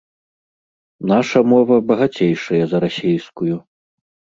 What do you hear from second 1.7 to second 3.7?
багацейшая за расейскую.